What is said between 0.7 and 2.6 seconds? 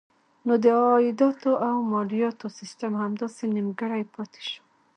عایداتو او مالیاتو